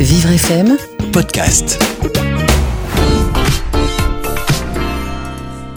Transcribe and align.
Vivre 0.00 0.30
FM 0.30 0.76
podcast. 1.12 1.82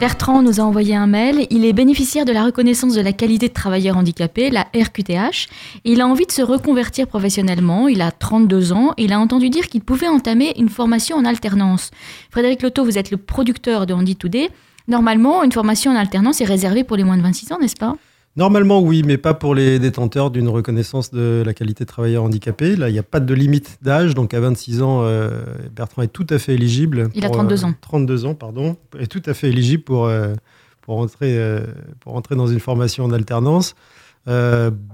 Bertrand 0.00 0.42
nous 0.42 0.58
a 0.58 0.64
envoyé 0.64 0.96
un 0.96 1.06
mail. 1.06 1.46
Il 1.50 1.64
est 1.64 1.72
bénéficiaire 1.72 2.24
de 2.24 2.32
la 2.32 2.44
reconnaissance 2.44 2.94
de 2.94 3.00
la 3.00 3.12
qualité 3.12 3.46
de 3.46 3.52
travailleur 3.52 3.96
handicapé, 3.96 4.50
la 4.50 4.66
RQTH. 4.74 5.48
Il 5.84 6.00
a 6.00 6.08
envie 6.08 6.26
de 6.26 6.32
se 6.32 6.42
reconvertir 6.42 7.06
professionnellement. 7.06 7.86
Il 7.86 8.02
a 8.02 8.10
32 8.10 8.72
ans. 8.72 8.92
Il 8.96 9.12
a 9.12 9.20
entendu 9.20 9.50
dire 9.50 9.68
qu'il 9.68 9.82
pouvait 9.82 10.08
entamer 10.08 10.52
une 10.58 10.68
formation 10.68 11.16
en 11.16 11.24
alternance. 11.24 11.92
Frédéric 12.30 12.62
Loto, 12.62 12.84
vous 12.84 12.98
êtes 12.98 13.12
le 13.12 13.18
producteur 13.18 13.86
de 13.86 13.94
Handy 13.94 14.16
Today. 14.16 14.50
Normalement, 14.88 15.44
une 15.44 15.52
formation 15.52 15.92
en 15.92 15.96
alternance 15.96 16.40
est 16.40 16.44
réservée 16.44 16.82
pour 16.82 16.96
les 16.96 17.04
moins 17.04 17.18
de 17.18 17.22
26 17.22 17.52
ans, 17.52 17.58
n'est-ce 17.60 17.76
pas? 17.76 17.94
Normalement, 18.38 18.80
oui, 18.80 19.02
mais 19.04 19.18
pas 19.18 19.34
pour 19.34 19.52
les 19.52 19.80
détenteurs 19.80 20.30
d'une 20.30 20.48
reconnaissance 20.48 21.10
de 21.10 21.42
la 21.44 21.52
qualité 21.54 21.82
de 21.82 21.88
travailleur 21.88 22.22
handicapé. 22.22 22.76
Là, 22.76 22.88
il 22.88 22.92
n'y 22.92 22.98
a 23.00 23.02
pas 23.02 23.18
de 23.18 23.34
limite 23.34 23.78
d'âge, 23.82 24.14
donc 24.14 24.32
à 24.32 24.38
26 24.38 24.80
ans, 24.80 25.00
euh, 25.02 25.42
Bertrand 25.74 26.02
est 26.02 26.12
tout 26.12 26.26
à 26.30 26.38
fait 26.38 26.54
éligible. 26.54 27.10
Il 27.16 27.24
a 27.24 27.30
32 27.30 27.64
ans. 27.64 27.74
32 27.80 28.26
ans, 28.26 28.34
pardon, 28.36 28.76
est 28.96 29.08
tout 29.08 29.22
à 29.26 29.34
fait 29.34 29.48
éligible 29.48 29.82
pour, 29.82 30.06
euh, 30.06 30.34
pour, 30.82 30.98
entrer, 30.98 31.36
euh, 31.36 31.66
pour 31.98 32.14
entrer 32.14 32.36
dans 32.36 32.46
une 32.46 32.60
formation 32.60 33.04
en 33.06 33.12
alternance. 33.12 33.74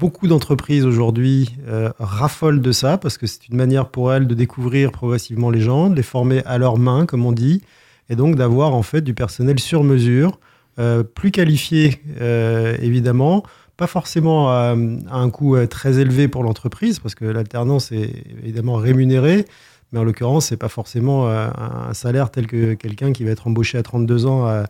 beaucoup 0.00 0.26
d'entreprises 0.26 0.86
aujourd'hui 0.86 1.54
raffolent 1.98 2.62
de 2.62 2.72
ça 2.72 2.96
parce 2.96 3.18
que 3.18 3.26
c'est 3.26 3.48
une 3.48 3.56
manière 3.56 3.90
pour 3.90 4.10
elles 4.10 4.26
de 4.26 4.34
découvrir 4.34 4.90
progressivement 4.90 5.50
les 5.50 5.60
gens, 5.60 5.90
de 5.90 5.96
les 5.96 6.02
former 6.02 6.42
à 6.46 6.56
leurs 6.56 6.78
mains, 6.78 7.04
comme 7.04 7.26
on 7.26 7.32
dit, 7.32 7.60
et 8.08 8.16
donc 8.16 8.36
d'avoir 8.36 8.72
en 8.72 8.82
fait 8.82 9.02
du 9.02 9.12
personnel 9.12 9.58
sur 9.58 9.84
mesure 9.84 10.38
euh, 10.38 10.53
plus 10.76 11.30
qualifié, 11.30 12.00
euh, 12.20 12.76
évidemment, 12.80 13.44
pas 13.76 13.86
forcément 13.86 14.50
à, 14.50 14.74
un 15.10 15.30
coût 15.30 15.56
euh, 15.56 15.66
très 15.66 15.98
élevé 15.98 16.28
pour 16.28 16.42
l'entreprise, 16.42 16.98
parce 16.98 17.14
que 17.14 17.24
l'alternance 17.24 17.92
est 17.92 18.24
évidemment 18.42 18.74
rémunérée, 18.74 19.44
mais 19.92 19.98
en 20.00 20.04
l'occurrence, 20.04 20.46
c'est 20.46 20.56
pas 20.56 20.68
forcément 20.68 21.28
un 21.28 21.94
salaire 21.94 22.30
tel 22.32 22.48
que 22.48 22.74
quelqu'un 22.74 23.12
qui 23.12 23.22
va 23.22 23.30
être 23.30 23.46
embauché 23.46 23.78
à 23.78 23.84
32 23.84 24.26
ans 24.26 24.64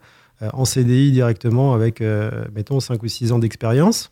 en 0.52 0.64
CDI 0.66 1.12
directement 1.12 1.72
avec, 1.72 2.02
mettons, 2.54 2.78
5 2.78 3.02
ou 3.02 3.08
6 3.08 3.32
ans 3.32 3.38
d'expérience. 3.38 4.10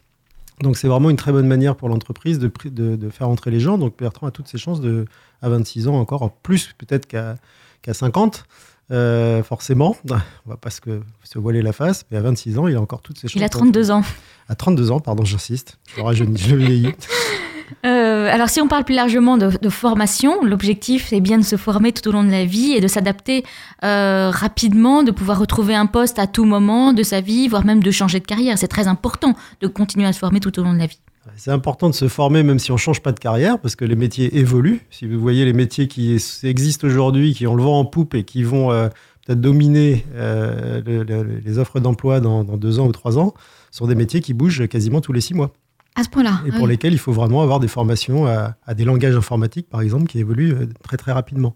Donc 0.63 0.79
c'est 0.79 0.89
vraiment 0.89 1.11
une 1.11 1.17
très 1.17 1.31
bonne 1.31 1.47
manière 1.47 1.77
pour 1.77 1.91
l'entreprise 1.91 2.39
de, 2.39 3.11
faire 3.11 3.29
entrer 3.29 3.51
les 3.51 3.61
gens. 3.61 3.77
Donc 3.77 3.99
Bertrand 3.99 4.27
a 4.27 4.31
toutes 4.31 4.49
ses 4.49 4.57
chances 4.57 4.81
de, 4.81 5.05
à 5.43 5.51
26 5.51 5.89
ans 5.89 5.97
encore, 5.97 6.33
plus 6.33 6.73
peut-être 6.79 7.05
qu'à 7.07 7.37
qu'à 7.83 7.95
50, 7.95 8.47
euh, 8.93 9.43
forcément, 9.43 9.97
on 10.11 10.51
va 10.51 10.57
pas 10.57 10.71
se, 10.71 10.81
se, 11.25 11.39
voiler 11.39 11.63
la 11.63 11.73
face, 11.73 12.05
mais 12.11 12.19
à 12.19 12.21
26 12.21 12.59
ans, 12.59 12.69
il 12.69 12.77
a 12.77 12.81
encore 12.81 13.03
toutes 13.03 13.19
ses 13.19 13.29
chances. 13.29 13.41
Il 13.41 13.45
a 13.45 13.49
32 13.49 13.91
ans. 13.91 14.03
À 14.49 14.55
32 14.55 14.91
ans, 14.91 15.01
pardon, 15.01 15.25
j'insiste. 15.25 15.79
Je 15.97 16.01
rajeuni, 16.03 16.37
je 16.37 16.57
vieillis. 16.57 16.93
Euh, 17.87 18.29
alors, 18.31 18.49
si 18.49 18.61
on 18.61 18.69
parle 18.69 18.85
plus 18.85 18.95
largement 18.95 19.37
de, 19.39 19.69
formation, 19.69 20.45
l'objectif 20.45 21.13
est 21.13 21.21
bien 21.21 21.39
de 21.39 21.43
se 21.43 21.57
former 21.57 21.93
tout 21.93 22.07
au 22.09 22.13
long 22.13 22.23
de 22.23 22.31
la 22.31 22.45
vie 22.45 22.73
et 22.73 22.81
de 22.81 22.87
s'adapter 22.87 23.45
euh, 23.83 24.31
rapidement, 24.31 25.03
de 25.03 25.11
pouvoir 25.11 25.39
retrouver 25.39 25.75
un 25.75 25.87
poste 25.87 26.19
à 26.19 26.27
tout 26.27 26.45
moment 26.45 26.93
de 26.93 27.03
sa 27.03 27.21
vie, 27.21 27.49
voire 27.49 27.65
même 27.65 27.83
de 27.83 27.91
changer 27.91 28.21
de 28.21 28.27
carrière. 28.27 28.59
C'est 28.59 28.69
très 28.69 28.89
important 28.89 29.35
de 29.61 29.67
continuer 29.67 30.07
à 30.07 30.13
se 30.13 30.19
former 30.19 30.39
tout 30.39 30.57
au 30.61 30.63
long 30.63 30.75
de 30.75 30.79
la 30.79 30.87
vie. 30.87 31.01
C'est 31.37 31.51
important 31.51 31.89
de 31.89 31.95
se 31.95 32.09
former 32.09 32.43
même 32.43 32.59
si 32.59 32.71
on 32.71 32.75
ne 32.75 32.81
change 32.81 33.01
pas 33.01 33.13
de 33.13 33.21
carrière, 33.21 33.59
parce 33.59 33.77
que 33.77 33.85
les 33.85 33.97
métiers 33.97 34.39
évoluent. 34.39 34.87
Si 34.91 35.07
vous 35.07 35.21
voyez 35.21 35.45
les 35.45 35.53
métiers 35.53 35.89
qui 35.89 36.19
existent 36.43 36.87
aujourd'hui, 36.87 37.35
qui 37.35 37.47
ont 37.47 37.55
le 37.55 37.63
vent 37.63 37.79
en 37.79 37.85
poupe 37.85 38.15
et 38.15 38.25
qui 38.25 38.43
vont 38.43 38.73
euh, 38.73 38.89
peut-être 39.25 39.41
dominer 39.41 40.05
euh, 40.15 41.41
les 41.45 41.59
offres 41.59 41.81
d'emploi 41.81 42.21
dans, 42.21 42.43
deux 42.43 42.81
ans 42.81 42.87
ou 42.87 42.93
trois 42.93 43.19
ans, 43.19 43.35
sont 43.71 43.87
des 43.87 43.95
métiers 43.95 44.21
qui 44.21 44.35
bougent 44.35 44.67
quasiment 44.69 45.01
tous 45.01 45.13
les 45.13 45.21
six 45.21 45.35
mois. 45.35 45.53
À 45.95 46.05
ce 46.05 46.09
point-là. 46.09 46.41
Et 46.47 46.53
pour 46.53 46.67
lesquels 46.67 46.95
il 46.95 46.99
faut 46.99 47.13
vraiment 47.13 47.43
avoir 47.43 47.61
des 47.61 47.69
formations 47.69 48.27
à, 48.27 48.57
à, 48.67 48.75
des 48.75 48.85
langages 48.85 49.15
informatiques, 49.15 49.69
par 49.69 49.83
exemple, 49.83 50.07
qui 50.07 50.19
évoluent 50.19 50.55
euh, 50.55 50.67
très 50.83 50.97
très 50.97 51.13
rapidement. 51.13 51.55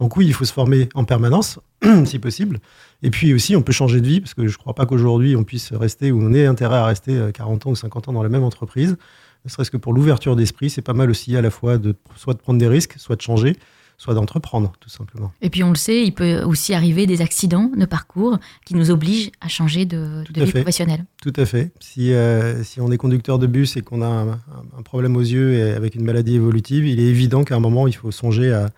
Donc 0.00 0.16
oui, 0.16 0.26
il 0.26 0.32
faut 0.32 0.44
se 0.44 0.52
former 0.52 0.88
en 0.94 1.04
permanence, 1.04 1.58
si 2.04 2.18
possible. 2.18 2.60
Et 3.02 3.10
puis 3.10 3.34
aussi, 3.34 3.56
on 3.56 3.62
peut 3.62 3.72
changer 3.72 4.00
de 4.00 4.06
vie, 4.06 4.20
parce 4.20 4.34
que 4.34 4.46
je 4.46 4.52
ne 4.52 4.58
crois 4.58 4.74
pas 4.74 4.86
qu'aujourd'hui, 4.86 5.36
on 5.36 5.44
puisse 5.44 5.72
rester, 5.72 6.12
ou 6.12 6.20
on 6.22 6.32
ait 6.32 6.46
intérêt 6.46 6.76
à 6.76 6.86
rester 6.86 7.18
40 7.34 7.66
euh, 7.66 7.68
ans 7.68 7.72
ou 7.72 7.76
50 7.76 8.08
ans 8.08 8.12
dans 8.12 8.22
la 8.22 8.28
même 8.28 8.44
entreprise. 8.44 8.96
Ne 9.44 9.50
serait-ce 9.50 9.70
que 9.70 9.76
pour 9.76 9.92
l'ouverture 9.92 10.36
d'esprit, 10.36 10.70
c'est 10.70 10.82
pas 10.82 10.94
mal 10.94 11.10
aussi 11.10 11.36
à 11.36 11.42
la 11.42 11.50
fois 11.50 11.78
de 11.78 11.94
soit 12.16 12.34
de 12.34 12.38
prendre 12.38 12.58
des 12.58 12.68
risques, 12.68 12.94
soit 12.98 13.16
de 13.16 13.20
changer, 13.20 13.56
soit 13.96 14.14
d'entreprendre, 14.14 14.72
tout 14.80 14.88
simplement. 14.88 15.32
Et 15.40 15.50
puis 15.50 15.62
on 15.62 15.70
le 15.70 15.76
sait, 15.76 16.04
il 16.04 16.12
peut 16.12 16.42
aussi 16.42 16.74
arriver 16.74 17.06
des 17.06 17.22
accidents 17.22 17.70
de 17.76 17.84
parcours 17.84 18.38
qui 18.64 18.74
nous 18.74 18.90
obligent 18.90 19.30
à 19.40 19.48
changer 19.48 19.84
de, 19.84 20.24
vie 20.34 20.50
professionnelle. 20.50 21.04
Tout 21.22 21.32
à 21.36 21.46
fait. 21.46 21.72
Si, 21.80 22.12
euh, 22.12 22.62
si 22.62 22.80
on 22.80 22.90
est 22.90 22.96
conducteur 22.96 23.38
de 23.38 23.46
bus 23.46 23.76
et 23.76 23.82
qu'on 23.82 24.02
a 24.02 24.06
un, 24.06 24.30
un, 24.32 24.82
problème 24.84 25.16
aux 25.16 25.22
yeux 25.22 25.54
et 25.54 25.72
avec 25.72 25.94
une 25.94 26.04
maladie 26.04 26.34
évolutive, 26.34 26.86
il 26.86 27.00
est 27.00 27.06
évident 27.06 27.44
qu'à 27.44 27.56
un 27.56 27.60
moment, 27.60 27.86
il 27.86 27.94
faut 27.94 28.10
songer 28.10 28.52
à, 28.52 28.70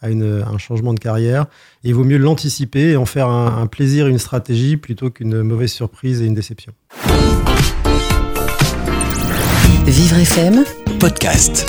à, 0.00 0.08
un 0.08 0.58
changement 0.58 0.94
de 0.94 1.00
carrière. 1.00 1.46
il 1.84 1.94
vaut 1.94 2.04
mieux 2.04 2.18
l'anticiper 2.18 2.90
et 2.90 2.96
en 2.96 3.06
faire 3.06 3.28
un, 3.28 3.62
un 3.62 3.66
plaisir, 3.66 4.06
une 4.06 4.18
stratégie, 4.18 4.76
plutôt 4.76 5.10
qu'une 5.10 5.42
mauvaise 5.42 5.72
surprise 5.72 6.22
et 6.22 6.26
une 6.26 6.34
déception. 6.34 6.72
Vivre 9.86 10.18
FM 10.18 10.64
podcast. 10.98 11.66